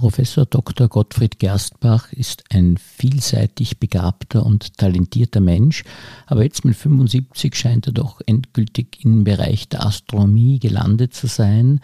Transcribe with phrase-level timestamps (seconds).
[0.00, 0.88] Professor Dr.
[0.88, 5.84] Gottfried Gerstbach ist ein vielseitig begabter und talentierter Mensch,
[6.24, 11.82] aber jetzt mit 75 scheint er doch endgültig im Bereich der Astronomie gelandet zu sein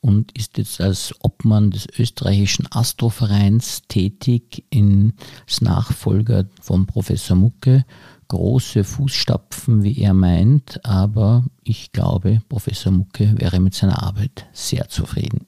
[0.00, 7.84] und ist jetzt als Obmann des österreichischen Astrovereins tätig als Nachfolger von Professor Mucke.
[8.28, 14.88] Große Fußstapfen, wie er meint, aber ich glaube, Professor Mucke wäre mit seiner Arbeit sehr
[14.88, 15.44] zufrieden.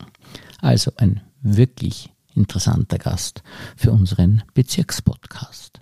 [0.61, 3.43] Also ein wirklich interessanter Gast
[3.77, 5.81] für unseren Bezirkspodcast.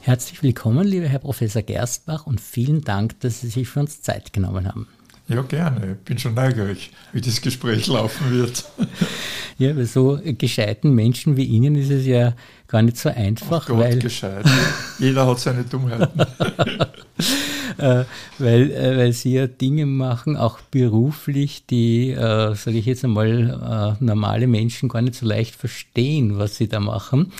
[0.00, 4.32] Herzlich willkommen, lieber Herr Professor Gerstbach, und vielen Dank, dass Sie sich für uns Zeit
[4.32, 4.86] genommen haben.
[5.26, 5.92] Ja, gerne.
[5.92, 8.64] Ich bin schon neugierig, wie das Gespräch laufen wird.
[9.56, 12.34] Ja, bei so gescheiten Menschen wie Ihnen ist es ja
[12.66, 13.62] gar nicht so einfach.
[13.62, 14.44] Ach Gott, weil gescheit.
[14.98, 16.20] Jeder hat seine Dummheiten.
[17.78, 18.04] äh,
[18.38, 23.96] weil, äh, weil Sie ja Dinge machen, auch beruflich, die, äh, sage ich jetzt einmal,
[24.00, 27.32] äh, normale Menschen gar nicht so leicht verstehen, was Sie da machen.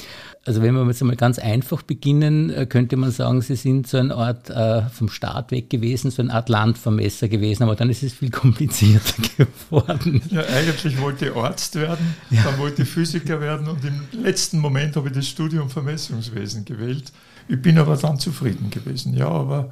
[0.46, 3.96] Also wenn wir jetzt einmal ganz einfach beginnen, äh, könnte man sagen, Sie sind so
[3.96, 8.02] eine Art äh, vom Staat weg gewesen, so eine Art Landvermesser gewesen, aber dann ist
[8.02, 10.20] es viel komplizierter geworden.
[10.30, 12.42] Ja, eigentlich wollte ich Arzt werden, ja.
[12.42, 17.10] dann wollte ich Physiker werden und im letzten Moment habe ich das Studium Vermessungswesen gewählt.
[17.48, 19.70] Ich bin aber dann zufrieden gewesen, ja, aber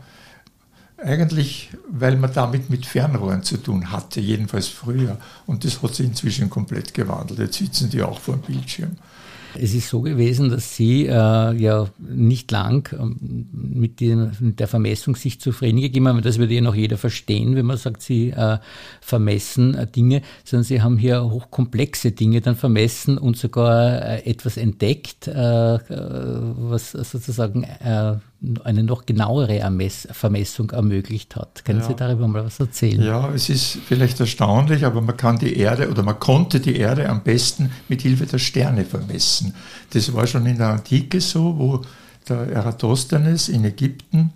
[0.97, 5.19] eigentlich, weil man damit mit Fernrohren zu tun hatte, jedenfalls früher.
[5.47, 7.41] Und das hat sich inzwischen komplett gewandelt.
[7.41, 8.97] Jetzt sitzen die auch vor dem Bildschirm.
[9.61, 14.69] Es ist so gewesen, dass Sie äh, ja nicht lang ähm, mit, die, mit, der
[14.69, 16.23] Vermessung sich zufrieden gegeben haben.
[16.23, 18.59] Das würde ja noch jeder verstehen, wenn man sagt, Sie äh,
[19.01, 24.57] vermessen äh, Dinge, sondern Sie haben hier hochkomplexe Dinge dann vermessen und sogar äh, etwas
[24.57, 27.67] entdeckt, äh, äh, was sozusagen
[28.65, 31.65] eine noch genauere Ermess Vermessung ermöglicht hat.
[31.65, 31.87] Können ja.
[31.87, 33.03] Sie darüber mal was erzählen?
[33.03, 37.09] Ja, es ist vielleicht erstaunlich, aber man kann die Erde oder man konnte die Erde
[37.09, 39.55] am besten mit Hilfe der Sterne vermessen.
[39.91, 41.83] Das war schon in der Antike so, wo
[42.29, 44.33] der Eratosthenes in Ägypten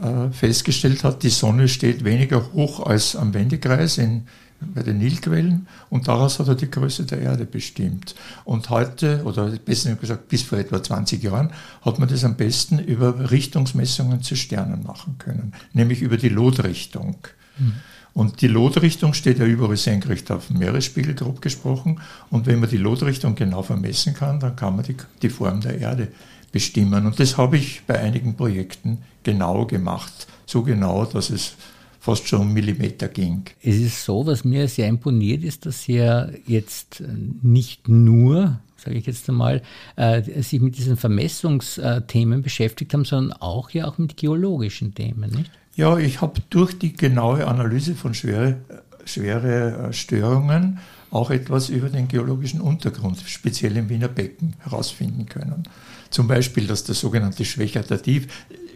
[0.00, 4.26] äh, festgestellt hat, die Sonne steht weniger hoch als am Wendekreis in
[4.60, 8.14] bei den Nilquellen und daraus hat er die Größe der Erde bestimmt.
[8.44, 11.50] Und heute, oder besser gesagt bis vor etwa 20 Jahren,
[11.82, 17.16] hat man das am besten über Richtungsmessungen zu Sternen machen können, nämlich über die Lotrichtung.
[17.58, 17.74] Mhm.
[18.12, 22.00] Und die Lotrichtung steht ja überall senkrecht auf dem Meeresspiegel, grob gesprochen.
[22.28, 25.78] Und wenn man die Lotrichtung genau vermessen kann, dann kann man die, die Form der
[25.78, 26.08] Erde
[26.50, 27.06] bestimmen.
[27.06, 30.26] Und das habe ich bei einigen Projekten genau gemacht.
[30.44, 31.54] So genau, dass es
[32.00, 33.44] fast schon um Millimeter ging.
[33.62, 37.02] Es ist so, was mir sehr imponiert ist, dass Sie ja jetzt
[37.42, 39.62] nicht nur sage ich jetzt einmal,
[39.96, 45.50] äh, sich mit diesen Vermessungsthemen beschäftigt haben, sondern auch ja auch mit geologischen Themen, nicht?
[45.76, 48.56] Ja, ich habe durch die genaue Analyse von schwere,
[49.04, 50.78] schwere äh, Störungen
[51.10, 55.64] auch etwas über den geologischen Untergrund, speziell im Wiener Becken, herausfinden können.
[56.10, 58.28] Zum Beispiel, dass das sogenannte Schwächerter Tief,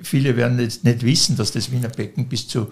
[0.02, 2.68] viele werden jetzt nicht wissen, dass das Wiener Becken bis zu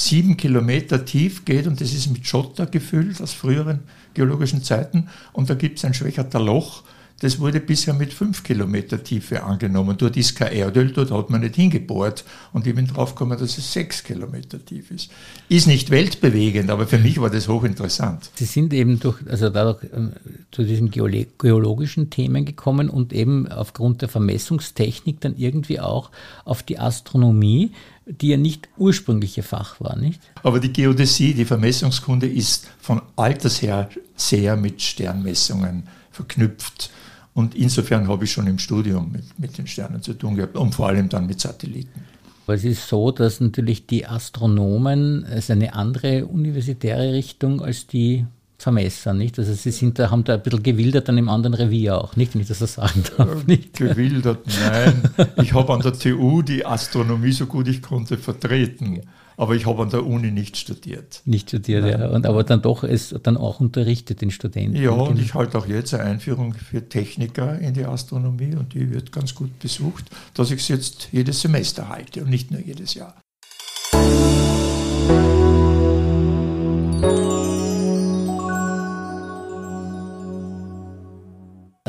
[0.00, 3.80] sieben Kilometer tief geht und das ist mit Schotter gefüllt aus früheren
[4.14, 5.08] geologischen Zeiten.
[5.32, 6.84] Und da gibt es ein Schwächerter Loch,
[7.20, 9.96] das wurde bisher mit fünf Kilometer Tiefe angenommen.
[9.98, 12.24] Dort ist kein Erdöl, dort hat man nicht hingebohrt.
[12.54, 15.10] Und ich bin drauf gekommen, dass es sechs Kilometer tief ist.
[15.50, 18.30] Ist nicht weltbewegend, aber für mich war das hochinteressant.
[18.34, 20.08] Sie sind eben durch, also dadurch äh,
[20.50, 26.10] zu diesen geologischen Themen gekommen und eben aufgrund der Vermessungstechnik dann irgendwie auch
[26.44, 27.72] auf die Astronomie
[28.06, 30.20] die ja nicht ursprüngliche Fach war, nicht?
[30.42, 36.90] Aber die Geodäsie, die Vermessungskunde ist von alters her sehr mit Sternmessungen verknüpft.
[37.34, 40.74] Und insofern habe ich schon im Studium mit, mit den Sternen zu tun gehabt und
[40.74, 42.04] vor allem dann mit Satelliten.
[42.46, 47.86] Aber es ist so, dass natürlich die Astronomen, es ist eine andere universitäre Richtung als
[47.86, 48.26] die
[48.58, 49.38] Vermesser, nicht?
[49.38, 52.34] Also sie sind da, haben da ein bisschen gewildert an einem anderen Revier auch, nicht,
[52.34, 53.46] wenn ich das so sagen darf.
[53.46, 53.74] Nicht?
[53.74, 55.02] Gewildert, nein.
[55.36, 59.00] Ich habe an der TU die Astronomie so gut ich konnte vertreten
[59.40, 61.22] aber ich habe an der Uni nicht studiert.
[61.24, 61.98] Nicht studiert, Nein.
[61.98, 62.08] ja.
[62.10, 64.76] Und aber dann doch es dann auch unterrichtet den Studenten.
[64.76, 68.90] Ja, und ich halte auch jetzt eine Einführung für Techniker in die Astronomie und die
[68.90, 70.04] wird ganz gut besucht,
[70.34, 73.14] dass ich es jetzt jedes Semester halte und nicht nur jedes Jahr.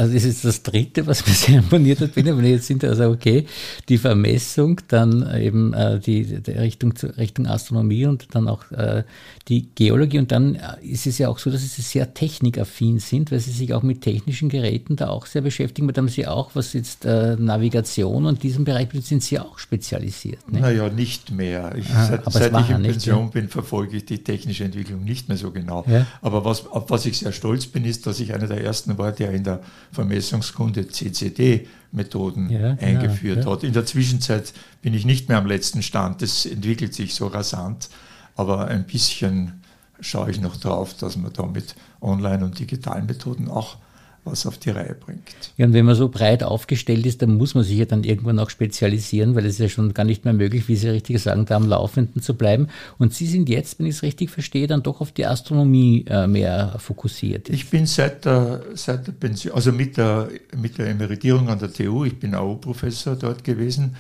[0.02, 3.46] Also das ist das Dritte, was mir sehr imponiert hat, wenn jetzt sind, also okay,
[3.88, 9.04] die Vermessung, dann eben äh, die, die Richtung, Richtung Astronomie und dann auch äh,
[9.48, 13.32] die Geologie und dann äh, ist es ja auch so, dass sie sehr technikaffin sind,
[13.32, 15.88] weil sie sich auch mit technischen Geräten da auch sehr beschäftigen.
[15.88, 19.60] Da haben sie auch, was jetzt äh, Navigation und diesem Bereich betrifft, sind sie auch
[19.60, 20.52] spezialisiert.
[20.52, 20.62] Ne?
[20.62, 21.76] Naja, nicht mehr.
[21.78, 25.28] Ich, ah, seit, seit ich in Pension nicht, bin, verfolge ich die technische Entwicklung nicht
[25.28, 25.86] mehr so genau.
[25.88, 26.08] Ja.
[26.22, 29.12] Aber was, auf was ich sehr stolz bin, ist, dass ich einer der ersten war,
[29.12, 33.52] der in der Vermessungskunde CCD-Methoden ja, genau, eingeführt ja.
[33.52, 33.64] hat.
[33.64, 36.22] In der Zwischenzeit bin ich nicht mehr am letzten Stand.
[36.22, 37.90] Das entwickelt sich so rasant.
[38.36, 39.62] Aber ein bisschen
[40.00, 43.78] schaue ich noch drauf, dass man da mit Online- und digitalen Methoden auch
[44.24, 45.22] was auf die Reihe bringt.
[45.58, 48.38] Ja, und wenn man so breit aufgestellt ist, dann muss man sich ja dann irgendwann
[48.40, 51.56] auch spezialisieren, weil es ja schon gar nicht mehr möglich, wie Sie richtig sagen, da
[51.56, 52.68] am Laufenden zu bleiben.
[53.00, 56.28] Und Sie sind jetzt, wenn ich es richtig verstehe, dann doch auf die Astronomie äh,
[56.28, 57.50] mehr fokussiert.
[57.50, 61.74] Ich bin seit der, seit der Pension, also mit der, mit der Emeritierung an der
[61.74, 63.96] TU, ich bin AU-Professor dort gewesen,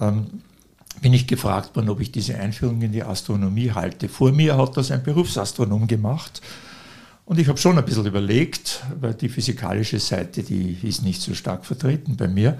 [0.00, 0.26] ähm,
[1.02, 4.08] bin ich gefragt worden, ob ich diese Einführung in die Astronomie halte.
[4.08, 6.40] Vor mir hat das ein Berufsastronom gemacht
[7.26, 11.34] und ich habe schon ein bisschen überlegt, weil die physikalische Seite, die ist nicht so
[11.34, 12.56] stark vertreten bei mir.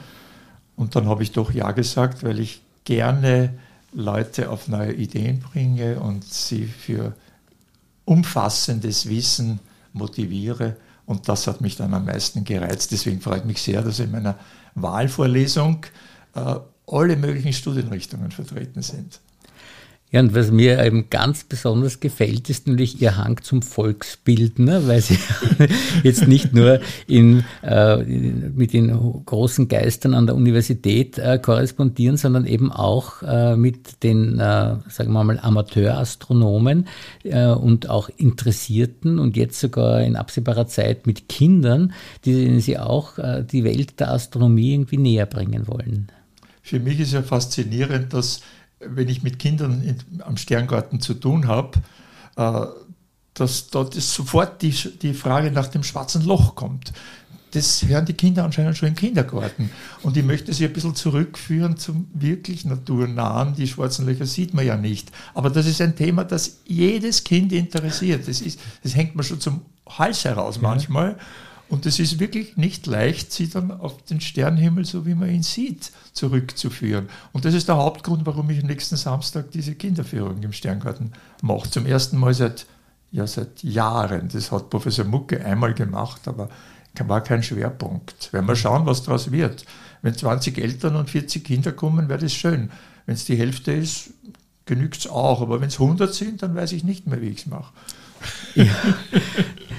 [0.75, 3.55] Und dann habe ich doch Ja gesagt, weil ich gerne
[3.93, 7.15] Leute auf neue Ideen bringe und sie für
[8.05, 9.61] umfassendes Wissen
[9.93, 10.77] motiviere.
[11.07, 12.91] Und das hat mich dann am meisten gereizt.
[12.91, 14.37] Deswegen freut mich sehr, dass in meiner
[14.75, 15.87] Wahlvorlesung
[16.35, 16.57] äh,
[16.89, 19.21] alle möglichen Studienrichtungen vertreten sind.
[20.17, 25.03] Ja, und was mir eben ganz besonders gefällt, ist nämlich ihr Hang zum Volksbildner, weil
[25.03, 25.19] sie
[26.05, 32.47] jetzt nicht nur in, äh, mit den großen Geistern an der Universität äh, korrespondieren, sondern
[32.47, 36.89] eben auch äh, mit den, äh, sagen wir mal, Amateurastronomen
[37.25, 41.93] äh, und auch Interessierten und jetzt sogar in absehbarer Zeit mit Kindern,
[42.25, 46.11] denen sie auch äh, die Welt der Astronomie irgendwie näher bringen wollen.
[46.63, 48.41] Für mich ist ja faszinierend, dass
[48.81, 51.81] wenn ich mit Kindern in, am Sterngarten zu tun habe,
[52.37, 52.67] äh,
[53.35, 56.93] dass dort sofort die, die Frage nach dem schwarzen Loch kommt.
[57.53, 59.71] Das hören die Kinder anscheinend schon im Kindergarten.
[60.03, 63.55] Und ich möchte sie ein bisschen zurückführen zum wirklich naturnahen.
[63.55, 65.11] Die schwarzen Löcher sieht man ja nicht.
[65.33, 68.27] Aber das ist ein Thema, das jedes Kind interessiert.
[68.27, 71.13] Das, ist, das hängt man schon zum Hals heraus manchmal.
[71.13, 71.19] Ja.
[71.69, 75.43] Und es ist wirklich nicht leicht, sie dann auf den Sternenhimmel, so wie man ihn
[75.43, 77.09] sieht, zurückzuführen.
[77.33, 81.71] Und das ist der Hauptgrund, warum ich nächsten Samstag diese Kinderführung im Sterngarten mache.
[81.71, 82.67] Zum ersten Mal seit,
[83.13, 84.29] ja, seit Jahren.
[84.33, 86.49] Das hat Professor Mucke einmal gemacht, aber
[87.05, 88.33] war kein Schwerpunkt.
[88.33, 89.65] Werden wir schauen, was daraus wird.
[90.03, 92.71] Wenn 20 Eltern und 40 Kinder kommen, wäre das schön.
[93.05, 94.11] Wenn es die Hälfte ist,
[94.65, 95.43] genügt es auch.
[95.43, 97.73] Aber wenn es 100 sind, dann weiß ich nicht mehr, wie ich es mache.
[98.55, 98.65] Ja.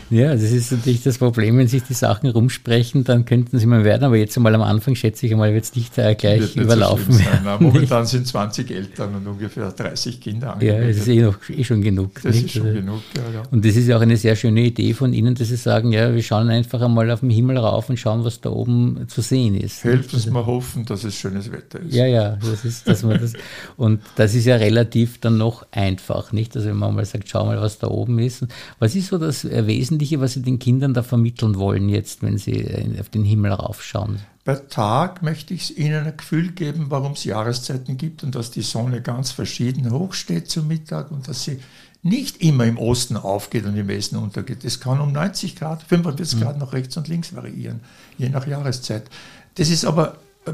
[0.10, 3.84] Ja, das ist natürlich das Problem, wenn sich die Sachen rumsprechen, dann könnten sie mal
[3.84, 6.56] werden, aber jetzt einmal am Anfang schätze ich einmal, wird es nicht äh, gleich wird
[6.56, 7.14] überlaufen.
[7.14, 10.82] So Nein, momentan sind 20 Eltern und ungefähr 30 Kinder angemeldet.
[10.82, 12.22] Ja, das ist eh, noch, eh schon genug.
[12.24, 12.46] Das nicht?
[12.46, 13.44] ist schon also, genug, ja, ja.
[13.52, 16.14] Und das ist ja auch eine sehr schöne Idee von Ihnen, dass Sie sagen, ja,
[16.14, 19.60] wir schauen einfach einmal auf den Himmel rauf und schauen, was da oben zu sehen
[19.60, 19.84] ist.
[19.84, 21.94] Helft uns also, mal hoffen, dass es schönes Wetter ist.
[21.94, 23.34] Ja, ja, das ist, dass man das,
[23.76, 26.56] und das ist ja relativ dann noch einfach, nicht?
[26.56, 28.46] Also wenn man mal sagt, schau mal, was da oben ist.
[28.80, 29.44] Was ist so das
[29.98, 33.52] Wesentliche, was Sie den Kindern da vermitteln wollen, jetzt, wenn sie äh, auf den Himmel
[33.52, 34.20] raufschauen?
[34.46, 38.62] Bei Tag möchte ich ihnen ein Gefühl geben, warum es Jahreszeiten gibt und dass die
[38.62, 41.60] Sonne ganz verschieden hoch steht zum Mittag und dass sie
[42.04, 44.64] nicht immer im Osten aufgeht und im Westen untergeht.
[44.64, 46.44] Es kann um 90 Grad, 45 mhm.
[46.44, 47.80] Grad nach rechts und links variieren,
[48.20, 49.10] je nach Jahreszeit.
[49.56, 50.54] Das ist aber äh,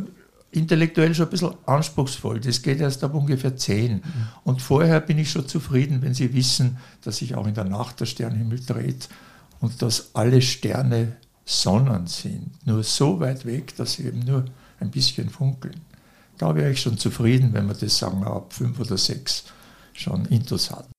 [0.52, 2.40] intellektuell schon ein bisschen anspruchsvoll.
[2.40, 3.96] Das geht erst ab ungefähr 10.
[3.96, 4.02] Mhm.
[4.46, 8.00] Und vorher bin ich schon zufrieden, wenn Sie wissen, dass sich auch in der Nacht
[8.00, 9.10] der Sternhimmel dreht
[9.64, 11.16] und dass alle Sterne
[11.46, 14.44] Sonnen sind, nur so weit weg, dass sie eben nur
[14.82, 15.80] ein bisschen funkeln.
[16.38, 19.46] Da wäre ich schon zufrieden, wenn man das, sagen wir, ab fünf oder sechs
[19.94, 20.90] schon Intus hat.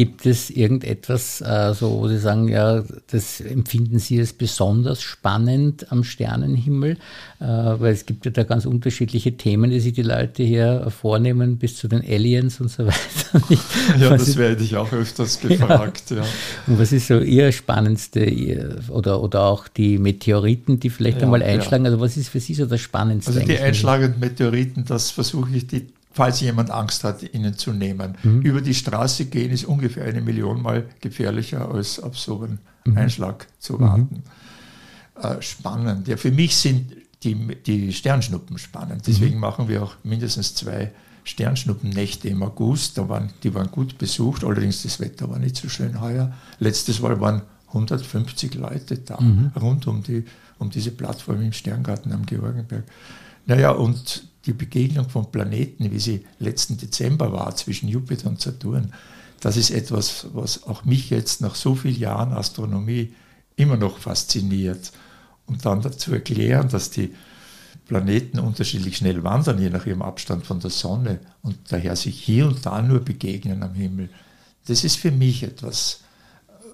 [0.00, 5.92] Gibt es irgendetwas, äh, so, wo Sie sagen, ja, das empfinden Sie als besonders spannend
[5.92, 6.92] am Sternenhimmel?
[7.38, 11.58] Äh, weil es gibt ja da ganz unterschiedliche Themen, die sich die Leute hier vornehmen,
[11.58, 13.58] bis zu den Aliens und so weiter.
[14.00, 16.04] ja, was das werde ich auch öfters gefragt.
[16.12, 16.16] Ja.
[16.16, 16.24] ja.
[16.66, 21.42] Und was ist so Ihr spannendste oder, oder auch die Meteoriten, die vielleicht ja, einmal
[21.42, 21.84] einschlagen?
[21.84, 21.90] Ja.
[21.90, 23.34] Also was ist für Sie so das Spannendste?
[23.34, 28.16] Also die einschlagenden Meteoriten, das versuche ich die falls jemand Angst hat, ihnen zu nehmen.
[28.22, 28.42] Mhm.
[28.42, 32.98] Über die Straße gehen ist ungefähr eine Million Mal gefährlicher, als auf so einen mhm.
[32.98, 34.24] Einschlag zu warten.
[35.16, 35.22] Mhm.
[35.22, 36.08] Äh, spannend.
[36.08, 37.34] Ja, für mich sind die,
[37.66, 39.06] die Sternschnuppen spannend.
[39.06, 39.40] Deswegen mhm.
[39.40, 40.92] machen wir auch mindestens zwei
[41.24, 45.68] Sternschnuppennächte im August, da waren, die waren gut besucht, allerdings das Wetter war nicht so
[45.68, 46.32] schön heuer.
[46.58, 49.52] Letztes Mal waren 150 Leute da, mhm.
[49.60, 50.24] rund um, die,
[50.58, 52.84] um diese Plattform im Sterngarten am Georgenberg.
[53.46, 58.92] Naja, und die Begegnung von Planeten, wie sie letzten Dezember war zwischen Jupiter und Saturn,
[59.40, 63.14] das ist etwas, was auch mich jetzt nach so vielen Jahren Astronomie
[63.56, 64.92] immer noch fasziniert.
[65.46, 67.14] Und dann dazu erklären, dass die
[67.86, 72.46] Planeten unterschiedlich schnell wandern, je nach ihrem Abstand von der Sonne und daher sich hier
[72.46, 74.10] und da nur begegnen am Himmel.
[74.66, 76.02] Das ist für mich etwas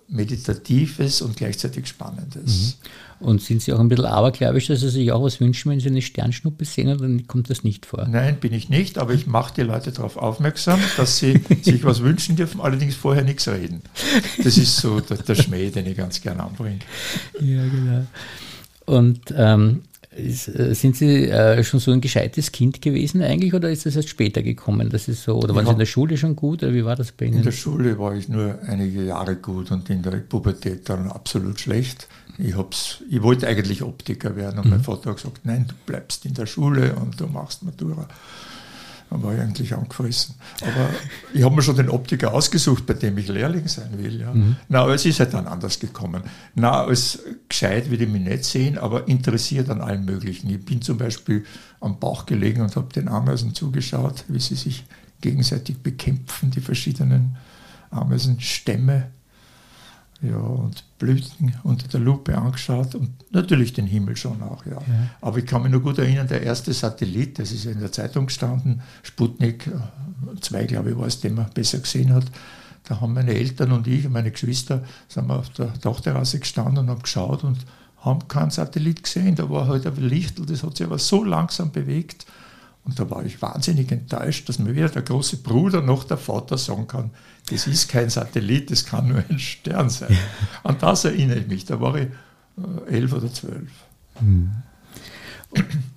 [0.08, 2.76] Meditatives und gleichzeitig Spannendes.
[2.80, 3.26] Mhm.
[3.26, 5.88] Und sind Sie auch ein bisschen abergläubisch, dass Sie sich auch was wünschen, wenn Sie
[5.88, 8.06] eine Sternschnuppe sehen, oder kommt das nicht vor?
[8.06, 12.02] Nein, bin ich nicht, aber ich mache die Leute darauf aufmerksam, dass sie sich was
[12.02, 13.80] wünschen dürfen, allerdings vorher nichts reden.
[14.44, 16.80] Das ist so der, der Schmäh, den ich ganz gern anbringe.
[17.40, 18.06] Ja, genau.
[18.84, 19.82] Und ähm,
[20.16, 24.08] äh, sind Sie äh, schon so ein gescheites Kind gewesen eigentlich oder ist das erst
[24.08, 24.90] später gekommen?
[24.90, 26.96] Das ist so, oder waren ja, Sie in der Schule schon gut oder wie war
[26.96, 27.38] das bei Ihnen?
[27.38, 31.60] In der Schule war ich nur einige Jahre gut und in der Pubertät dann absolut
[31.60, 32.08] schlecht.
[32.38, 34.70] Ich, hab's, ich wollte eigentlich Optiker werden und mhm.
[34.72, 38.08] mein Vater hat gesagt, nein, du bleibst in der Schule und du machst Matura.
[39.10, 40.34] Dann war ich eigentlich angefressen.
[40.62, 40.90] Aber
[41.32, 44.20] ich habe mir schon den Optiker ausgesucht, bei dem ich Lehrling sein will.
[44.20, 44.34] Ja.
[44.34, 44.56] Mhm.
[44.68, 46.22] Na, aber es ist halt dann anders gekommen.
[46.54, 50.50] Na, als gescheit will ich mich nicht sehen, aber interessiert an allem Möglichen.
[50.50, 51.44] Ich bin zum Beispiel
[51.80, 54.84] am Bauch gelegen und habe den Ameisen zugeschaut, wie sie sich
[55.20, 57.36] gegenseitig bekämpfen, die verschiedenen
[57.90, 59.10] Ameisenstämme
[60.22, 64.72] ja, und Blüten unter der Lupe angeschaut und natürlich den Himmel schon auch, ja.
[64.72, 65.10] ja.
[65.20, 67.92] Aber ich kann mich nur gut erinnern, der erste Satellit, das ist ja in der
[67.92, 69.70] Zeitung gestanden, Sputnik
[70.40, 72.24] 2, äh, glaube ich, war es, den man besser gesehen hat.
[72.84, 76.78] Da haben meine Eltern und ich und meine Geschwister sind wir auf der Dachterrasse gestanden
[76.78, 77.58] und haben geschaut und
[77.98, 79.34] haben keinen Satellit gesehen.
[79.34, 82.26] Da war halt ein Licht, das hat sich aber so langsam bewegt.
[82.86, 86.56] Und da war ich wahnsinnig enttäuscht, dass mir weder der große Bruder noch der Vater
[86.56, 87.10] sagen kann,
[87.50, 90.16] das ist kein Satellit, das kann nur ein Stern sein.
[90.62, 93.70] An das erinnere ich mich, da war ich äh, elf oder zwölf.
[94.20, 94.52] Hm.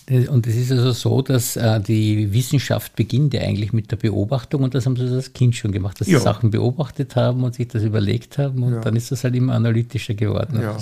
[0.10, 4.64] Und es ist also so, dass äh, die Wissenschaft beginnt ja eigentlich mit der Beobachtung
[4.64, 6.18] und das haben sie als Kind schon gemacht, dass ja.
[6.18, 8.80] sie Sachen beobachtet haben und sich das überlegt haben und ja.
[8.82, 10.60] dann ist das halt immer analytischer geworden.
[10.62, 10.78] Ja.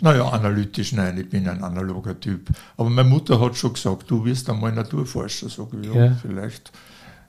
[0.00, 2.50] Naja, analytisch, nein, ich bin ein analoger Typ.
[2.76, 5.48] Aber meine Mutter hat schon gesagt, du wirst einmal Naturforscher.
[5.82, 6.18] Ja, ja.
[6.22, 6.70] vielleicht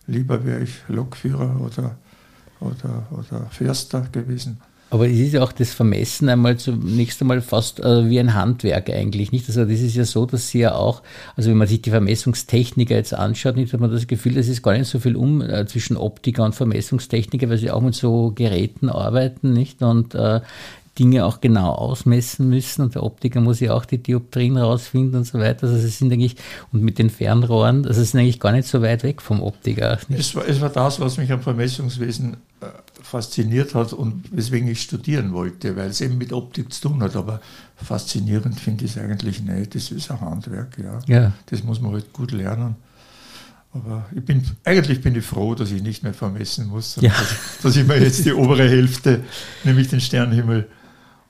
[0.05, 1.95] lieber wäre ich Lokführer oder
[2.59, 4.59] oder, oder Förster gewesen.
[4.91, 8.89] Aber es ist ja auch das Vermessen einmal zunächst einmal fast äh, wie ein Handwerk
[8.89, 9.47] eigentlich, nicht?
[9.47, 11.03] Also das ist ja so, dass sie ja auch,
[11.35, 14.63] also wenn man sich die Vermessungstechniker jetzt anschaut, nicht, hat man das Gefühl, es ist
[14.63, 18.31] gar nicht so viel um äh, zwischen Optiker und Vermessungstechniker, weil sie auch mit so
[18.33, 19.81] Geräten arbeiten, nicht?
[19.83, 20.41] Und äh,
[20.99, 25.23] Dinge auch genau ausmessen müssen und der Optiker muss ja auch die Dioptrien rausfinden und
[25.23, 25.67] so weiter.
[25.67, 26.35] Also es sind eigentlich,
[26.73, 29.97] und mit den Fernrohren, also es sind eigentlich gar nicht so weit weg vom Optiker.
[30.09, 32.65] Es war, es war das, was mich am Vermessungswesen äh,
[33.01, 37.15] fasziniert hat und weswegen ich studieren wollte, weil es eben mit Optik zu tun hat.
[37.15, 37.39] Aber
[37.77, 39.73] faszinierend finde ich es eigentlich nicht.
[39.73, 40.99] Das ist ein Handwerk, ja.
[41.07, 41.31] ja.
[41.45, 42.75] Das muss man halt gut lernen.
[43.71, 47.09] Aber ich bin, eigentlich bin ich froh, dass ich nicht mehr vermessen muss, ja.
[47.09, 49.23] dass, dass, ich mir jetzt die obere Hälfte,
[49.63, 50.67] nämlich den Sternenhimmel,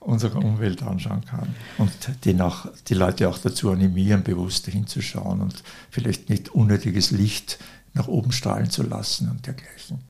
[0.00, 1.90] unserer Umwelt anschauen kann und
[2.24, 7.58] die, nach, die Leute auch dazu animieren, bewusst hinzuschauen und vielleicht nicht unnötiges Licht
[7.92, 10.00] nach oben strahlen zu lassen und dergleichen.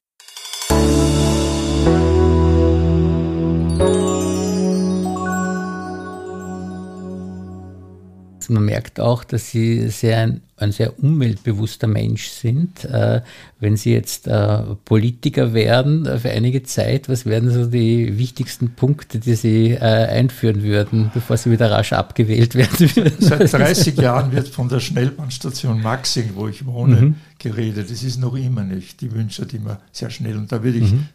[8.51, 12.85] Man merkt auch, dass Sie sehr ein, ein sehr umweltbewusster Mensch sind.
[12.85, 13.23] Äh,
[13.61, 18.75] wenn Sie jetzt äh, Politiker werden äh, für einige Zeit, was wären so die wichtigsten
[18.75, 23.15] Punkte, die Sie äh, einführen würden, bevor Sie wieder rasch abgewählt werden würden?
[23.21, 27.15] Seit 30 Jahren wird von der Schnellbahnstation Maxing, wo ich wohne, mhm.
[27.39, 27.91] geredet.
[27.91, 29.01] Das ist noch immer nicht.
[29.01, 31.07] Die Wünsche hat immer sehr schnell und da würde ich mhm.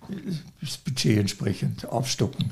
[0.62, 2.52] das Budget entsprechend aufstocken.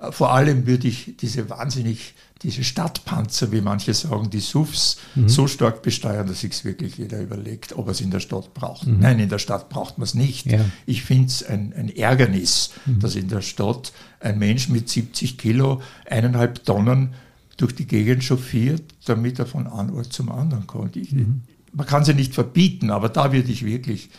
[0.00, 2.14] Äh, vor allem würde ich diese wahnsinnig
[2.44, 5.28] diese Stadtpanzer, wie manche sagen, die SUVs mhm.
[5.28, 8.86] so stark besteuern, dass sich wirklich jeder überlegt, ob er es in der Stadt braucht.
[8.86, 9.00] Mhm.
[9.00, 10.46] Nein, in der Stadt braucht man es nicht.
[10.46, 10.60] Ja.
[10.84, 13.00] Ich finde es ein, ein, Ärgernis, mhm.
[13.00, 17.14] dass in der Stadt ein Mensch mit 70 Kilo eineinhalb Tonnen
[17.56, 20.96] durch die Gegend chauffiert, damit er von einem Ort zum anderen kommt.
[20.96, 21.42] Ich, mhm.
[21.72, 24.10] man kann sie nicht verbieten, aber da würde ich wirklich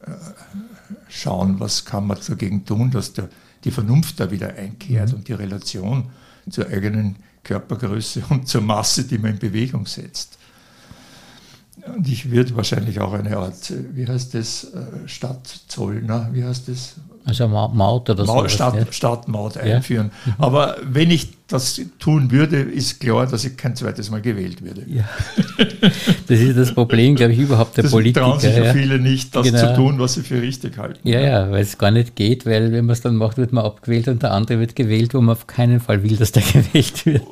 [0.00, 0.12] äh,
[1.08, 3.28] schauen, was kann man dagegen tun, dass der,
[3.64, 5.18] die Vernunft da wieder einkehrt mhm.
[5.18, 6.04] und die Relation
[6.48, 7.16] zur eigenen
[7.48, 10.38] Körpergröße und zur Masse, die man in Bewegung setzt.
[11.96, 16.02] Und ich würde wahrscheinlich auch eine Art, wie heißt das, äh, Stadtzoll,
[16.32, 16.96] wie heißt das?
[17.24, 18.48] Also Maut oder so.
[18.48, 20.10] Stadt, Stadtmaut einführen.
[20.26, 20.32] Ja.
[20.32, 20.44] Mhm.
[20.44, 24.84] Aber wenn ich das tun würde, ist klar, dass ich kein zweites Mal gewählt würde.
[24.86, 25.08] Ja.
[26.28, 28.26] Das ist das Problem, glaube ich, überhaupt der das Politiker.
[28.26, 29.58] trauen sich ja viele nicht, das genau.
[29.58, 31.08] zu tun, was sie für richtig halten.
[31.08, 33.64] Ja, ja, weil es gar nicht geht, weil wenn man es dann macht, wird man
[33.64, 37.06] abgewählt und der andere wird gewählt, wo man auf keinen Fall will, dass der gewählt
[37.06, 37.22] wird.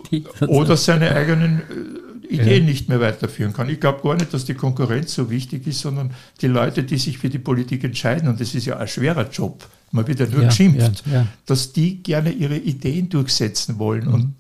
[0.49, 2.71] Oder seine eigenen äh, Ideen ja.
[2.71, 3.69] nicht mehr weiterführen kann.
[3.69, 7.19] Ich glaube gar nicht, dass die Konkurrenz so wichtig ist, sondern die Leute, die sich
[7.19, 10.43] für die Politik entscheiden, und das ist ja ein schwerer Job, man wird ja nur
[10.43, 11.27] ja, geschimpft, ja, ja.
[11.47, 14.15] dass die gerne ihre Ideen durchsetzen wollen mhm.
[14.15, 14.35] und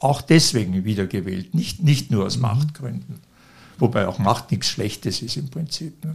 [0.00, 2.42] auch deswegen wiedergewählt, nicht, nicht nur aus mhm.
[2.42, 3.16] Machtgründen.
[3.78, 6.04] Wobei auch Macht nichts Schlechtes ist im Prinzip.
[6.04, 6.14] Ne?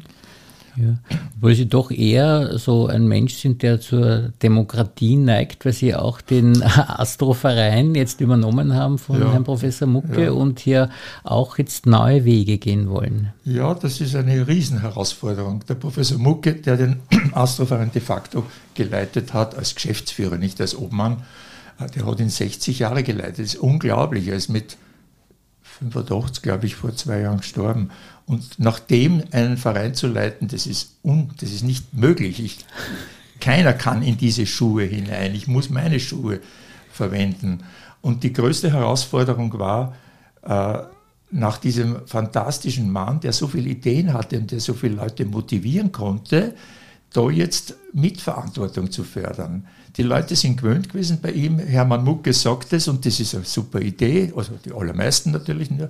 [0.77, 0.97] Ja.
[1.37, 6.21] Obwohl Sie doch eher so ein Mensch sind, der zur Demokratie neigt, weil Sie auch
[6.21, 9.31] den Astroverein jetzt übernommen haben von ja.
[9.31, 10.31] Herrn Professor Mucke ja.
[10.31, 10.89] und hier
[11.23, 13.33] auch jetzt neue Wege gehen wollen.
[13.43, 15.63] Ja, das ist eine Riesenherausforderung.
[15.67, 16.99] Der Professor Mucke, der den
[17.33, 21.23] Astroverein de facto geleitet hat, als Geschäftsführer, nicht als Obmann,
[21.79, 23.39] äh, der hat ihn 60 Jahre geleitet.
[23.39, 24.27] Das ist unglaublich.
[24.27, 24.77] Er ist mit
[25.79, 27.89] 85, glaube ich, vor zwei Jahren gestorben.
[28.25, 32.43] Und nach dem einen Verein zu leiten, das ist, un, das ist nicht möglich.
[32.43, 32.65] Ich,
[33.39, 35.35] keiner kann in diese Schuhe hinein.
[35.35, 36.39] Ich muss meine Schuhe
[36.91, 37.63] verwenden.
[38.01, 39.95] Und die größte Herausforderung war,
[40.41, 40.79] äh,
[41.31, 45.91] nach diesem fantastischen Mann, der so viele Ideen hatte und der so viele Leute motivieren
[45.91, 46.55] konnte,
[47.11, 49.67] da jetzt Mitverantwortung zu fördern.
[49.97, 51.59] Die Leute sind gewöhnt gewesen bei ihm.
[51.59, 55.89] Hermann Mucke sagt es und das ist eine super Idee, also die allermeisten natürlich nur.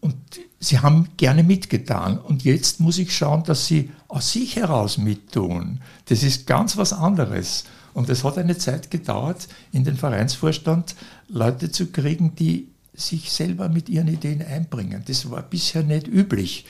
[0.00, 0.16] Und
[0.60, 2.18] sie haben gerne mitgetan.
[2.18, 5.80] Und jetzt muss ich schauen, dass sie aus sich heraus mittun.
[6.06, 7.64] Das ist ganz was anderes.
[7.94, 10.94] Und es hat eine Zeit gedauert, in den Vereinsvorstand
[11.28, 15.02] Leute zu kriegen, die sich selber mit ihren Ideen einbringen.
[15.06, 16.66] Das war bisher nicht üblich.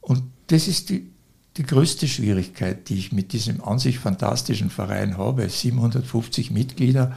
[0.00, 1.10] Und das ist die,
[1.56, 5.48] die größte Schwierigkeit, die ich mit diesem an sich fantastischen Verein habe.
[5.48, 7.16] 750 Mitglieder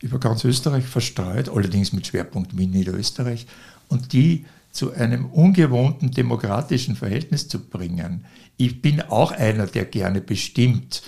[0.00, 3.46] über ganz Österreich verstreut, allerdings mit Schwerpunkt in Niederösterreich.
[3.88, 8.24] Und die zu einem ungewohnten demokratischen Verhältnis zu bringen.
[8.56, 11.02] Ich bin auch einer, der gerne bestimmt,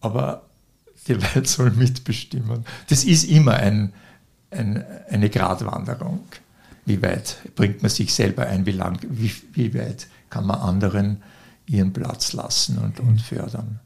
[0.00, 0.48] aber
[1.08, 2.64] die Leute sollen mitbestimmen.
[2.88, 3.92] Das ist immer ein,
[4.50, 6.20] ein, eine Gratwanderung.
[6.84, 11.22] Wie weit bringt man sich selber ein, wie, lang, wie, wie weit kann man anderen
[11.66, 13.80] ihren Platz lassen und, und fördern.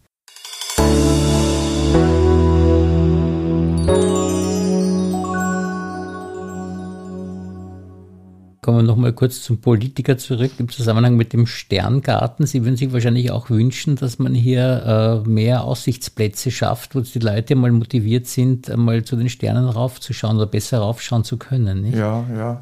[8.62, 12.44] Kommen wir nochmal kurz zum Politiker zurück im Zusammenhang mit dem Sterngarten.
[12.44, 17.18] Sie würden sich wahrscheinlich auch wünschen, dass man hier äh, mehr Aussichtsplätze schafft, wo die
[17.20, 21.80] Leute mal motiviert sind, mal zu den Sternen raufzuschauen oder besser raufschauen zu können.
[21.80, 21.96] Nicht?
[21.96, 22.60] Ja, ja.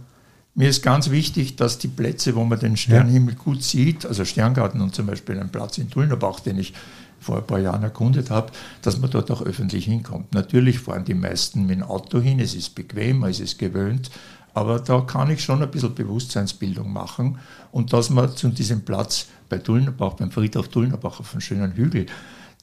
[0.55, 3.41] Mir ist ganz wichtig, dass die Plätze, wo man den Sternenhimmel ja.
[3.43, 6.75] gut sieht, also Sterngarten und zum Beispiel ein Platz in Tullnerbach, den ich
[7.21, 10.33] vor ein paar Jahren erkundet habe, dass man dort auch öffentlich hinkommt.
[10.33, 14.11] Natürlich fahren die meisten mit dem Auto hin, es ist bequem, man ist es gewöhnt,
[14.59, 17.39] aber da kann ich schon ein bisschen Bewusstseinsbildung machen
[17.71, 22.07] und dass man zu diesem Platz bei Tullnerbach, beim Friedhof Tullnerbach auf einem schönen Hügel,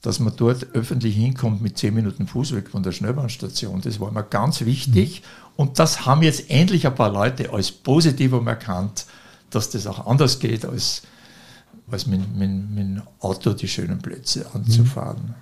[0.02, 3.80] dass man dort öffentlich hinkommt mit zehn Minuten Fußweg von der Schnellbahnstation.
[3.80, 5.22] Das war mir ganz wichtig.
[5.22, 5.52] Mhm.
[5.56, 9.06] Und das haben jetzt endlich ein paar Leute als Positivum erkannt,
[9.48, 11.00] dass das auch anders geht, als,
[11.90, 15.28] als mit, mit, mit dem Auto die schönen Plätze anzufahren.
[15.28, 15.34] Mhm.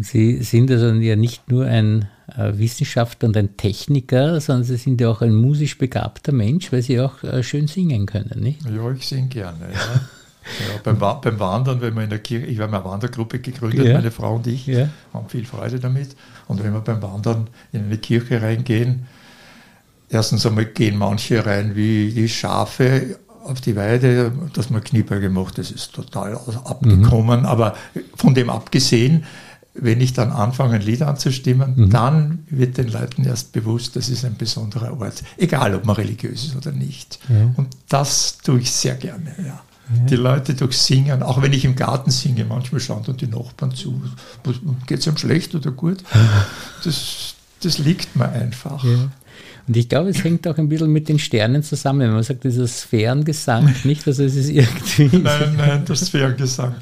[0.00, 5.00] Sie sind also ja nicht nur ein äh, Wissenschaftler und ein Techniker, sondern Sie sind
[5.00, 8.60] ja auch ein musisch begabter Mensch, weil Sie auch äh, schön singen können, nicht?
[8.64, 9.78] Ja, ich singe gerne, ja.
[10.74, 13.94] ja beim, beim, Wandern, wenn wir in der Kirche, ich habe eine Wandergruppe gegründet, ja.
[13.94, 14.88] meine Frau und ich, ja.
[15.12, 16.16] haben viel Freude damit.
[16.48, 19.06] Und wenn wir beim Wandern in eine Kirche reingehen,
[20.08, 25.58] erstens einmal gehen manche rein wie die Schafe auf die Weide, dass man Kniebeuge macht,
[25.58, 27.40] das ist total abgekommen.
[27.40, 27.46] Mhm.
[27.46, 27.74] Aber
[28.16, 29.24] von dem abgesehen,
[29.74, 31.90] wenn ich dann anfange, ein Lied anzustimmen, mhm.
[31.90, 35.22] dann wird den Leuten erst bewusst, das ist ein besonderer Ort.
[35.36, 37.18] Egal, ob man religiös ist oder nicht.
[37.28, 37.52] Ja.
[37.56, 39.34] Und das tue ich sehr gerne.
[39.38, 39.60] Ja.
[39.90, 40.06] Ja.
[40.06, 43.74] Die Leute durch Singen, auch wenn ich im Garten singe, manchmal schauen dann die Nachbarn
[43.74, 44.00] zu.
[44.86, 46.02] Geht es ihm schlecht oder gut?
[46.84, 48.84] Das, das liegt mir einfach.
[48.84, 52.00] Und ich glaube, es hängt auch ein bisschen mit den Sternen zusammen.
[52.00, 54.06] Wenn man sagt, dieser Sphärengesang, nicht?
[54.06, 55.16] Also es ist irgendwie.
[55.16, 56.74] Nein, nein, der Sphärengesang.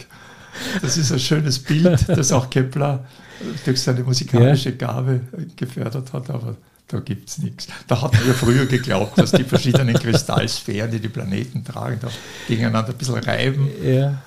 [0.80, 3.04] Das ist ein schönes Bild, das auch Kepler
[3.64, 5.20] durch seine musikalische Gabe
[5.56, 6.56] gefördert hat, aber
[6.88, 7.66] da gibt es nichts.
[7.86, 12.08] Da hat man ja früher geglaubt, dass die verschiedenen Kristallsphären, die die Planeten tragen, da
[12.46, 13.68] gegeneinander ein bisschen reiben.
[13.82, 14.22] Ja.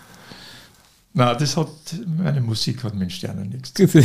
[1.17, 1.69] Na, das hat,
[2.05, 4.03] meine Musik hat mit den Sternen nichts zu tun.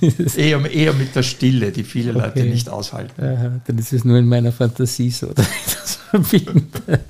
[0.36, 2.20] eher, eher mit der Stille, die viele okay.
[2.20, 3.22] Leute nicht aushalten.
[3.22, 7.00] Aha, dann ist es nur in meiner Fantasie so, dass ich das verbinde.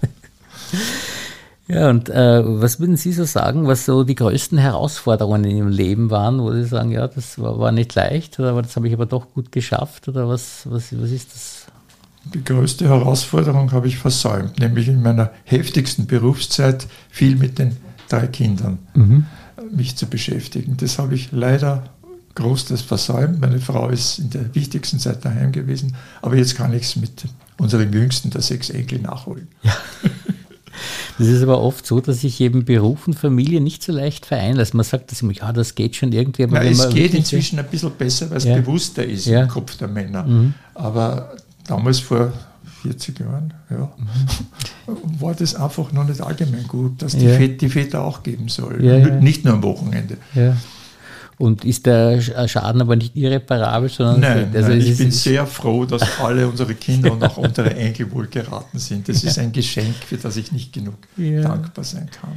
[1.69, 5.69] Ja, und äh, was würden Sie so sagen, was so die größten Herausforderungen in Ihrem
[5.69, 8.95] Leben waren, wo Sie sagen, ja, das war, war nicht leicht, oder das habe ich
[8.95, 11.67] aber doch gut geschafft, oder was, was, was ist das?
[12.35, 17.77] Die größte Herausforderung habe ich versäumt, nämlich in meiner heftigsten Berufszeit viel mit den
[18.09, 19.27] drei Kindern mhm.
[19.73, 20.77] mich zu beschäftigen.
[20.77, 21.85] Das habe ich leider
[22.35, 23.41] großes versäumt.
[23.41, 27.25] Meine Frau ist in der wichtigsten Zeit daheim gewesen, aber jetzt kann ich es mit
[27.59, 29.49] unserem jüngsten, der sechs Enkel, nachholen.
[29.63, 29.73] Ja.
[31.19, 34.59] Das ist aber oft so, dass sich eben Beruf und Familie nicht so leicht vereinen.
[34.59, 36.45] Also man sagt das immer, ja, das geht schon irgendwie.
[36.45, 38.57] Aber Na, es geht inzwischen ein bisschen besser, weil es ja.
[38.57, 39.43] bewusster ist ja.
[39.43, 40.25] im Kopf der Männer.
[40.25, 40.55] Mhm.
[40.75, 41.35] Aber
[41.67, 42.33] damals vor
[42.83, 45.21] 40 Jahren, ja, mhm.
[45.21, 47.37] war das einfach noch nicht allgemein gut, dass die, ja.
[47.37, 48.83] Väter, die Väter auch geben sollen.
[48.83, 50.17] Ja, nicht nur am Wochenende.
[51.39, 55.85] Und ist der Schaden aber nicht irreparabel, sondern nein, also nein, ich bin sehr froh,
[55.85, 59.09] dass alle unsere Kinder und auch unsere Enkel wohl geraten sind.
[59.09, 62.33] Das ist ein Geschenk, für das ich nicht genug dankbar sein kann.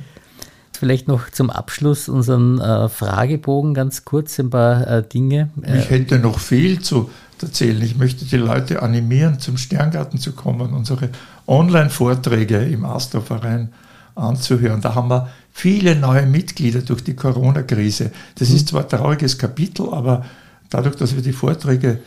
[0.77, 5.49] Vielleicht noch zum Abschluss unseren äh, Fragebogen ganz kurz ein paar äh, Dinge.
[5.61, 7.09] Ich hätte noch viel zu
[7.41, 7.81] erzählen.
[7.81, 11.09] Ich möchte die Leute animieren, zum Sterngarten zu kommen, unsere
[11.47, 13.71] Online-Vorträge im Astor-Verein
[14.15, 14.81] anzuhören.
[14.81, 18.11] Da haben wir viele neue Mitglieder durch die Corona-Krise.
[18.37, 18.55] Das mhm.
[18.57, 20.25] ist zwar ein trauriges Kapitel, aber
[20.69, 22.01] dadurch, dass wir die Vorträge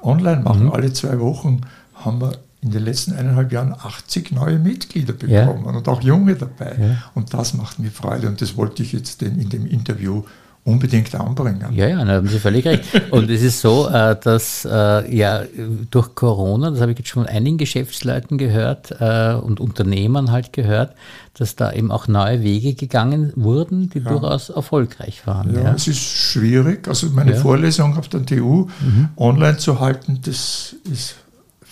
[0.00, 0.72] online machen, mhm.
[0.72, 1.60] alle zwei Wochen,
[1.94, 5.72] haben wir in den letzten eineinhalb Jahren 80 neue Mitglieder bekommen ja.
[5.72, 6.74] und auch junge dabei.
[6.80, 7.10] Ja.
[7.14, 10.24] Und das macht mir Freude und das wollte ich jetzt in dem Interview
[10.66, 11.64] unbedingt anbringen.
[11.72, 12.84] Ja, ja, da haben Sie völlig recht.
[13.12, 15.42] Und es ist so, äh, dass äh, ja
[15.90, 20.52] durch Corona, das habe ich jetzt schon von einigen Geschäftsleuten gehört äh, und Unternehmern halt
[20.52, 20.94] gehört,
[21.34, 24.10] dass da eben auch neue Wege gegangen wurden, die ja.
[24.10, 25.54] durchaus erfolgreich waren.
[25.54, 26.88] Ja, ja, es ist schwierig.
[26.88, 27.36] Also meine ja.
[27.40, 29.10] Vorlesung auf der TU mhm.
[29.16, 31.14] online zu halten, das ist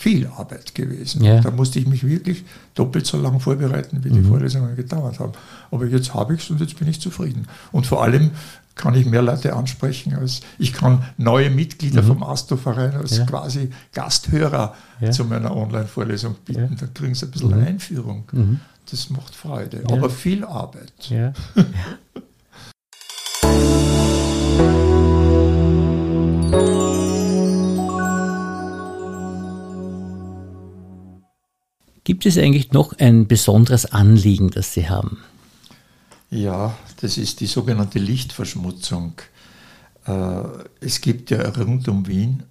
[0.05, 1.25] viel Arbeit gewesen.
[1.25, 1.41] Ja.
[1.41, 4.27] Da musste ich mich wirklich doppelt so lange vorbereiten, wie die mhm.
[4.27, 5.33] Vorlesungen gedauert haben.
[5.71, 7.49] Aber jetzt habe ich es und jetzt bin ich zufrieden.
[7.73, 8.31] Und vor allem
[8.75, 12.07] kann ich mehr Leute ansprechen als ich kann neue Mitglieder mhm.
[12.07, 13.27] vom ASTO-Verein als ja.
[13.27, 15.11] quasi Gasthörer ja.
[15.11, 16.71] zu meiner Online-Vorlesung bieten.
[16.73, 16.77] Ja.
[16.81, 17.67] Da kriegen sie ein bisschen mhm.
[17.67, 18.25] Einführung.
[18.33, 18.61] Mhm.
[18.91, 20.93] Das macht Freude, aber viel Arbeit.
[32.05, 35.23] Gibt es eigentlich noch ein besonderes Anliegen, das Sie haben?
[36.35, 39.13] Ja, das ist die sogenannte Lichtverschmutzung.
[40.05, 40.43] Äh,
[40.81, 42.43] es gibt ja rund um Wien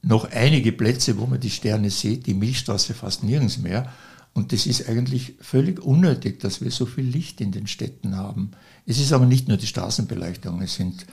[0.00, 3.92] noch einige Plätze, wo man die Sterne sieht, die Milchstraße fast nirgends mehr.
[4.32, 8.52] Und das ist eigentlich völlig unnötig, dass wir so viel Licht in den Städten haben.
[8.86, 11.04] Es ist aber nicht nur die Straßenbeleuchtung, es sind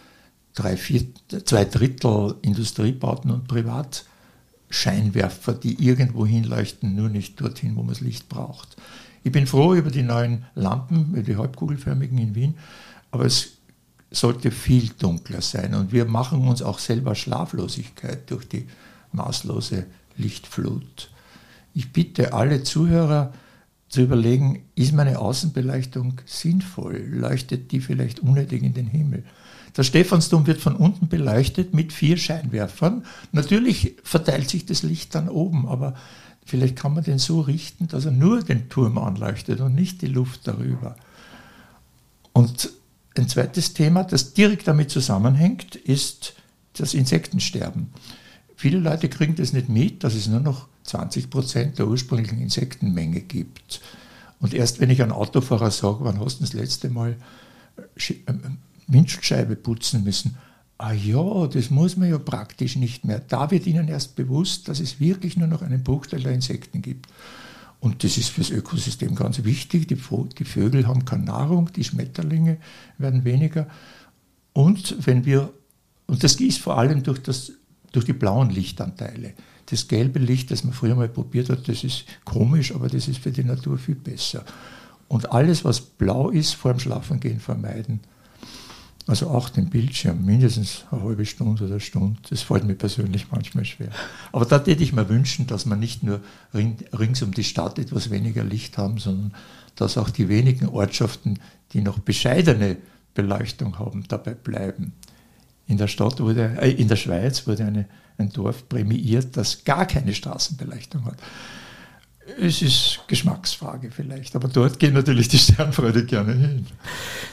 [0.54, 1.04] drei, vier,
[1.44, 8.30] zwei Drittel Industriebauten und Privatscheinwerfer, die irgendwo hinleuchten, nur nicht dorthin, wo man das Licht
[8.30, 8.78] braucht.
[9.24, 12.56] Ich bin froh über die neuen Lampen, die halbkugelförmigen in Wien,
[13.12, 13.54] aber es
[14.12, 15.74] sollte viel dunkler sein.
[15.74, 18.68] Und wir machen uns auch selber Schlaflosigkeit durch die
[19.12, 19.86] maßlose
[20.18, 21.10] Lichtflut.
[21.74, 23.34] Ich bitte alle Zuhörer
[23.88, 26.98] zu überlegen, ist meine Außenbeleuchtung sinnvoll?
[27.10, 29.24] Leuchtet die vielleicht unnötig in den Himmel?
[29.78, 33.06] Der Stephansdom wird von unten beleuchtet mit vier Scheinwerfern.
[33.32, 35.96] Natürlich verteilt sich das Licht dann oben, aber
[36.46, 40.08] Vielleicht kann man den so richten, dass er nur den Turm anleuchtet und nicht die
[40.08, 40.96] Luft darüber.
[42.34, 42.70] Und
[43.18, 46.34] ein zweites Thema, das direkt damit zusammenhängt, ist
[46.74, 47.90] das Insektensterben.
[48.56, 53.22] Viele Leute kriegen das nicht mit, dass es nur noch 20 Prozent der ursprünglichen Insektenmenge
[53.22, 53.82] gibt.
[54.40, 57.16] Und erst wenn ich einen Autofahrer sage, wann hast du das letzte Mal
[57.78, 58.14] äh,
[58.88, 60.38] Windschutzscheibe putzen müssen,
[60.84, 63.20] ah ja, das muss man ja praktisch nicht mehr.
[63.20, 67.08] Da wird ihnen erst bewusst, dass es wirklich nur noch einen Bruchteil der Insekten gibt.
[67.80, 69.88] Und das ist fürs Ökosystem ganz wichtig.
[69.88, 72.58] Die, die Vögel haben keine Nahrung, die Schmetterlinge
[72.98, 73.68] werden weniger.
[74.52, 75.54] Und wenn wir,
[76.06, 77.54] und das ist vor allem durch, das,
[77.94, 79.36] durch die blauen Lichtanteile.
[79.68, 83.20] Das gelbe Licht, das man früher mal probiert hat, das ist komisch, aber das ist
[83.20, 84.44] für die Natur viel besser.
[85.08, 88.02] Und alles, was blau ist, vor dem Schlafengehen vermeiden.
[89.06, 92.20] Also auch den Bildschirm, mindestens eine halbe Stunde oder Stunde.
[92.30, 93.90] Das fällt mir persönlich manchmal schwer.
[94.32, 96.22] Aber da hätte ich mir wünschen, dass wir nicht nur
[96.54, 99.34] ring, rings um die Stadt etwas weniger Licht haben, sondern
[99.76, 101.40] dass auch die wenigen Ortschaften,
[101.74, 102.78] die noch bescheidene
[103.14, 104.94] Beleuchtung haben, dabei bleiben.
[105.68, 107.86] In der Stadt wurde, äh, in der Schweiz wurde eine,
[108.18, 111.18] ein Dorf prämiert, das gar keine Straßenbeleuchtung hat.
[112.40, 116.66] Es ist Geschmacksfrage vielleicht, aber dort gehen natürlich die Sternfreude gerne hin.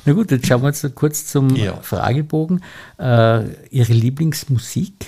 [0.05, 1.77] Na gut, jetzt schauen wir jetzt kurz zum ja.
[1.81, 2.63] Fragebogen.
[2.99, 5.07] Äh, Ihre Lieblingsmusik?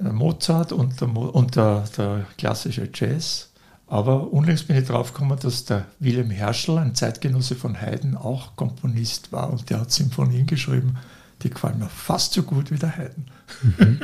[0.00, 3.50] Äh, Mozart und, der, und der, der klassische Jazz,
[3.86, 9.32] Aber unlängst bin ich draufgekommen, dass der Wilhelm Herschel, ein Zeitgenosse von Haydn, auch Komponist
[9.32, 10.96] war und der hat Symphonien geschrieben,
[11.42, 13.26] die gefallen mir fast so gut wie der Haydn.
[13.62, 14.00] Mhm.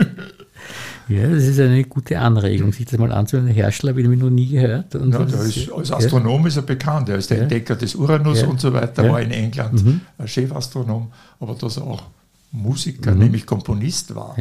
[1.09, 3.47] Ja, das ist eine gute Anregung, sich das mal anzuhören.
[3.47, 4.95] Herrscher habe ich noch nie gehört.
[4.97, 6.49] Und ja, der ist, als Astronom ja.
[6.49, 7.09] ist er bekannt.
[7.09, 7.43] Er ist der ja.
[7.45, 8.49] Entdecker des Uranus ja.
[8.49, 10.01] und so weiter, war in England mhm.
[10.19, 12.03] ein Chefastronom, aber dass er auch
[12.51, 13.19] Musiker, mhm.
[13.19, 14.35] nämlich Komponist war,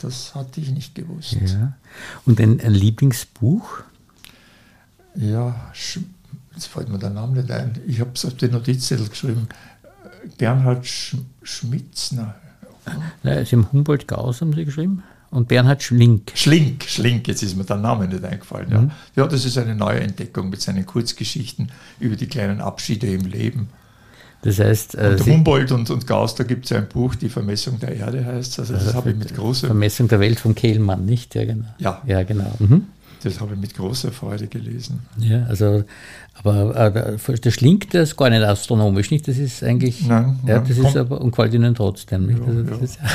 [0.00, 1.36] das hatte ich nicht gewusst.
[2.26, 3.80] Und ein, ein, Lieblingsbuch?
[5.14, 5.70] Ja,
[6.54, 7.78] jetzt fällt mir der Name nicht ein.
[7.86, 9.48] Ich habe es auf den Notizzettel geschrieben.
[10.38, 12.34] Bernhard Sch Schmitzner.
[13.22, 15.02] Nein, Sie haben Humboldt-Gauss, haben Sie geschrieben?
[15.30, 16.32] und Bernhard Schlink.
[16.34, 18.70] Schlink, Schlink, jetzt ist mir der Name nicht eingefallen.
[18.70, 18.80] Ja.
[18.80, 18.90] Mhm.
[19.16, 23.68] ja, das ist eine neue Entdeckung mit seinen Kurzgeschichten über die kleinen Abschiede im Leben.
[24.42, 27.28] Das heißt, äh, und Humboldt und, und Gauss, da gibt es ja ein Buch, Die
[27.28, 30.54] Vermessung der Erde heißt Also das, das habe ich mit großer Vermessung der Welt von
[30.54, 31.34] Kehlmann, nicht?
[31.34, 31.66] Ja, genau.
[31.78, 32.50] Ja, ja genau.
[32.58, 32.86] Mhm.
[33.22, 35.00] Das habe ich mit großer Freude gelesen.
[35.18, 35.84] Ja, also,
[36.34, 39.28] aber, der Schlink, das gar nicht astronomisch, nicht?
[39.28, 42.38] Das ist eigentlich, nein, ja, das ist aber, und gefällt Ihnen trotzdem, nicht?
[42.38, 43.04] Ja, also, das ja.
[43.04, 43.12] Ist,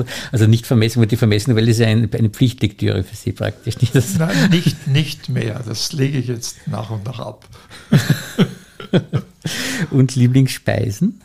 [0.32, 3.80] Also nicht vermessen, weil die vermessene Welt ist ja eine, eine Pflichtlektüre für Sie praktisch.
[3.80, 3.94] Nicht?
[4.18, 5.62] Nein, nicht, nicht mehr.
[5.66, 7.48] Das lege ich jetzt nach und nach ab.
[9.90, 11.20] und Lieblingsspeisen?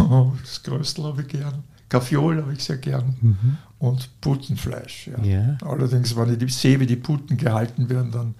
[0.00, 1.62] Oh, das Größte habe ich gern.
[1.94, 3.14] Kaffeeol habe ich sehr gern.
[3.20, 3.56] Mhm.
[3.78, 5.08] Und Putenfleisch.
[5.08, 5.22] Ja.
[5.22, 5.58] ja.
[5.64, 8.34] Allerdings, wenn ich sehe, wie die Puten gehalten werden, dann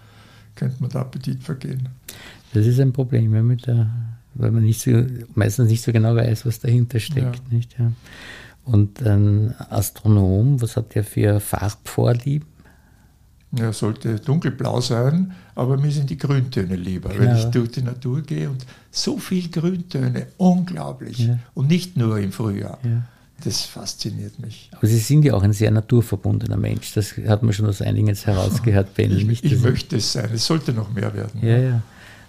[0.56, 1.88] könnte man der Appetit vergehen.
[2.52, 3.88] Das ist ein Problem, mit der,
[4.34, 4.90] weil man nicht so,
[5.34, 7.36] meistens nicht so genau weiß, was dahinter steckt.
[7.36, 7.56] Ja.
[7.56, 7.78] Nicht?
[7.78, 7.92] Ja.
[8.64, 12.48] Und ein Astronom, was hat der für Farbvorlieben?
[13.56, 17.20] Er sollte dunkelblau sein, aber mir sind die Grüntöne lieber, genau.
[17.20, 21.18] wenn ich durch die Natur gehe und so viel Grüntöne, unglaublich.
[21.20, 21.38] Ja.
[21.54, 22.78] Und nicht nur im Frühjahr.
[22.82, 23.02] Ja.
[23.44, 24.70] Das fasziniert mich.
[24.72, 26.92] Aber Sie sind ja auch ein sehr naturverbundener Mensch.
[26.94, 29.30] Das hat man schon aus einigen jetzt herausgehört, Ben.
[29.30, 30.30] Ich, ich möchte es sein.
[30.32, 31.40] Es sollte noch mehr werden.
[31.42, 31.82] Ja, ja.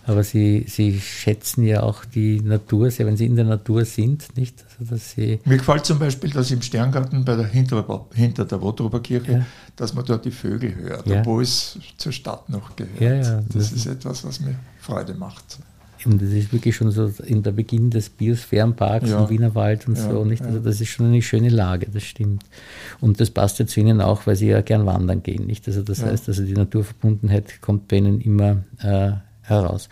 [0.07, 4.37] Aber Sie, Sie schätzen ja auch die Natur sehr, wenn Sie in der Natur sind,
[4.37, 4.63] nicht?
[4.63, 8.61] Also, dass Sie Mir gefällt zum Beispiel, dass im Sterngarten bei der, hinter, hinter der
[8.61, 9.45] Wotrober Kirche, ja.
[9.75, 11.21] dass man dort die Vögel hört, ja.
[11.21, 13.01] obwohl es zur Stadt noch gehört.
[13.01, 15.57] Ja, ja, das, das ist etwas, was mir Freude macht.
[16.05, 19.23] Und das ist wirklich schon so in der Beginn des Biosphärenparks ja.
[19.23, 20.23] im Wienerwald und ja, so.
[20.23, 20.43] Nicht?
[20.43, 22.43] Also das ist schon eine schöne Lage, das stimmt.
[23.01, 25.45] Und das passt ja zu Ihnen auch, weil Sie ja gern wandern gehen.
[25.45, 25.67] Nicht?
[25.67, 26.07] Also das ja.
[26.07, 29.89] heißt, also die Naturverbundenheit kommt bei Ihnen immer äh, heraus.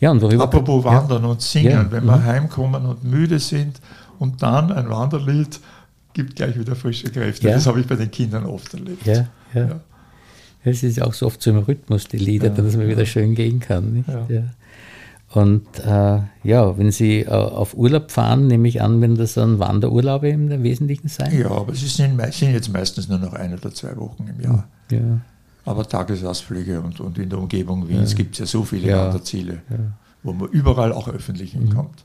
[0.00, 1.28] Ja, und worüber Apropos Wandern ja.
[1.28, 1.92] und Singen, ja.
[1.92, 2.24] wenn wir mhm.
[2.24, 3.80] heimkommen und müde sind
[4.18, 5.60] und dann ein Wanderlied
[6.12, 7.48] gibt gleich wieder frische Kräfte.
[7.48, 7.54] Ja.
[7.54, 9.04] Das habe ich bei den Kindern oft erlebt.
[9.06, 9.80] Ja, ja.
[10.66, 13.60] Es ist auch so oft so im Rhythmus, die Lieder, dass man wieder schön gehen
[13.60, 14.04] kann.
[15.34, 19.58] Und äh, ja, wenn Sie äh, auf Urlaub fahren, nehme ich an, wenn das dann
[19.58, 21.36] Wanderurlaube im Wesentlichen sein?
[21.36, 24.68] Ja, aber sie sind, sind jetzt meistens nur noch ein oder zwei Wochen im Jahr.
[24.92, 25.20] Ja.
[25.64, 28.18] Aber Tagesausflüge und, und in der Umgebung Wiens ja.
[28.18, 29.06] gibt es ja so viele ja.
[29.06, 29.76] Wanderziele, ja.
[30.22, 32.04] wo man überall auch öffentlich hinkommt.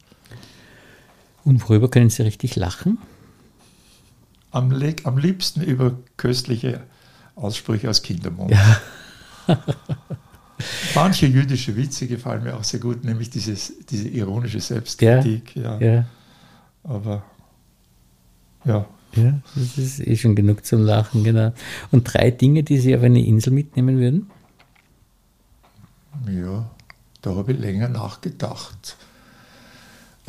[1.43, 2.97] Und worüber können Sie richtig lachen?
[4.49, 6.81] Am, am liebsten über köstliche
[7.35, 8.49] Aussprüche aus Kindermund.
[8.49, 9.55] Ja.
[10.95, 15.55] Manche jüdische Witze gefallen mir auch sehr gut, nämlich dieses, diese ironische Selbstkritik.
[15.55, 16.05] Ja, ja.
[16.83, 17.23] Aber
[18.65, 21.53] ja, ja, das ist eh schon genug zum Lachen, genau.
[21.91, 24.29] Und drei Dinge, die Sie auf eine Insel mitnehmen würden?
[26.29, 26.69] Ja,
[27.21, 28.97] da habe ich länger nachgedacht.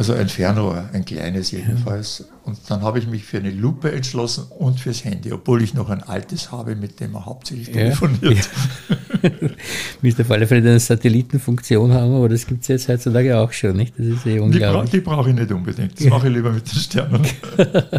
[0.01, 2.25] Also ein Fernrohr, ein kleines jedenfalls.
[2.47, 5.91] Und dann habe ich mich für eine Lupe entschlossen und fürs Handy, obwohl ich noch
[5.91, 8.49] ein altes habe, mit dem man hauptsächlich telefoniert.
[8.89, 9.31] Ja.
[10.01, 13.77] Müsste auf alle Fälle eine Satellitenfunktion haben, aber das gibt es jetzt heutzutage auch schon,
[13.77, 13.93] nicht?
[13.99, 14.91] Das ist eh unglaublich.
[14.91, 16.01] Die, bra die brauche ich nicht unbedingt.
[16.01, 17.27] Das mache ich lieber mit den Sternen.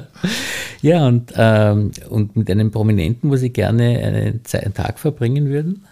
[0.82, 5.84] ja, und, ähm, und mit einem Prominenten, wo Sie gerne einen, einen Tag verbringen würden?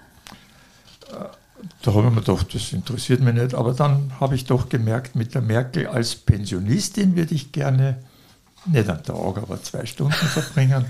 [1.81, 3.53] Da habe ich mir gedacht, das interessiert mich nicht.
[3.53, 7.99] Aber dann habe ich doch gemerkt, mit der Merkel als Pensionistin würde ich gerne
[8.65, 10.85] nicht einen Tag, aber zwei Stunden verbringen.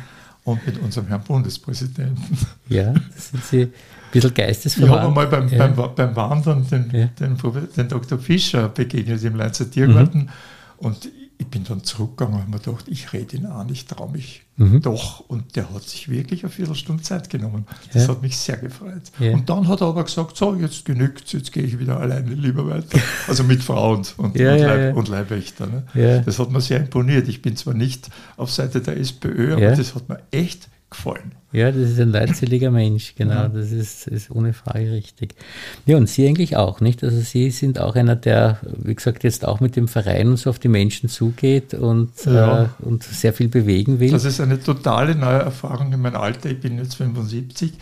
[0.46, 2.38] Und mit unserem Herrn Bundespräsidenten.
[2.70, 3.74] Ja, das sind Sie ein
[4.12, 4.96] bisschen geistesverwandt.
[4.96, 5.68] Ich habe mal beim, ja.
[5.68, 7.06] beim, beim Wandern den, ja.
[7.20, 7.38] den,
[7.76, 8.18] den, Dr.
[8.18, 10.22] Fischer begegnet im Leinzer Tiergarten.
[10.22, 10.30] Mhm.
[10.78, 14.12] Und ich bin dann zurückgegangen und habe mir gedacht, ich rede ihn an, ich traue
[14.12, 14.82] mich mhm.
[14.82, 15.22] doch.
[15.22, 17.66] Und der hat sich wirklich eine Viertelstunde Zeit genommen.
[17.94, 18.10] Das ja.
[18.10, 19.04] hat mich sehr gefreut.
[19.20, 19.32] Ja.
[19.32, 22.68] Und dann hat er aber gesagt, so, jetzt genügt jetzt gehe ich wieder alleine lieber
[22.68, 23.00] weiter.
[23.30, 25.68] Also mit Frau und, und, ja, und, Leib, und Leibwächter.
[25.68, 26.24] Ne?
[26.26, 27.30] Das hat mir sehr imponiert.
[27.30, 31.32] Ich bin zwar nicht auf Seite der SPÖ, aber das hat mir echt gefallen.
[31.52, 33.48] Ja, das ist ein leutseliger Mensch, genau, ja.
[33.48, 35.34] das ist, ist ohne Frage richtig.
[35.88, 37.04] Ja, und Sie eigentlich auch, nicht?
[37.04, 40.52] Also Sie sind auch einer, der, wie gesagt, jetzt auch mit dem Verein und so
[40.52, 42.66] auf die Menschen zugeht und, ja.
[42.66, 44.12] äh, und sehr viel bewegen will.
[44.12, 46.52] Das ist eine totale neue Erfahrung in meinem Alter.
[46.52, 47.74] Ich bin jetzt 75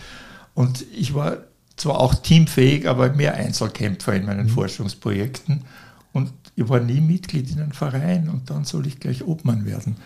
[0.53, 1.37] und ich war
[1.75, 4.51] zwar auch teamfähig, aber mehr Einzelkämpfer in meinen mhm.
[4.51, 5.65] Forschungsprojekten.
[6.13, 9.97] Und ich war nie Mitglied in einem Verein und dann soll ich gleich Obmann werden.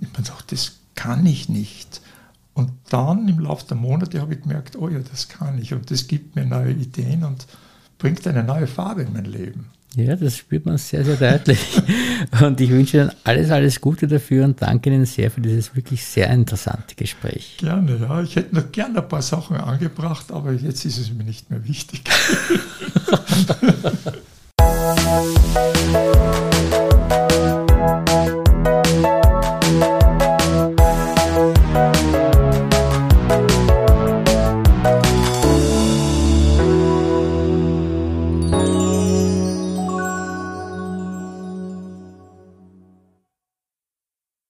[0.00, 2.00] Ich habe gedacht, das kann ich nicht.
[2.54, 5.90] Und dann im Laufe der Monate habe ich gemerkt, oh ja, das kann ich und
[5.90, 7.46] das gibt mir neue Ideen und
[7.98, 9.70] bringt eine neue Farbe in mein Leben.
[9.96, 11.60] Ja, das spürt man sehr, sehr deutlich.
[12.40, 16.04] Und ich wünsche Ihnen alles, alles Gute dafür und danke Ihnen sehr für dieses wirklich
[16.04, 17.58] sehr interessante Gespräch.
[17.58, 18.20] Gerne, ja.
[18.20, 21.64] Ich hätte noch gerne ein paar Sachen angebracht, aber jetzt ist es mir nicht mehr
[21.64, 22.02] wichtig.